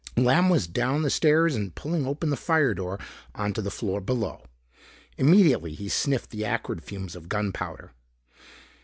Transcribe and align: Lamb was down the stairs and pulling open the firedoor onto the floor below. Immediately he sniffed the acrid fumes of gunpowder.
Lamb 0.17 0.49
was 0.49 0.65
down 0.65 1.03
the 1.03 1.11
stairs 1.11 1.55
and 1.55 1.75
pulling 1.75 2.07
open 2.07 2.31
the 2.31 2.35
firedoor 2.35 2.99
onto 3.35 3.61
the 3.61 3.69
floor 3.69 4.01
below. 4.01 4.43
Immediately 5.15 5.75
he 5.75 5.89
sniffed 5.89 6.31
the 6.31 6.43
acrid 6.43 6.83
fumes 6.83 7.15
of 7.15 7.29
gunpowder. 7.29 7.91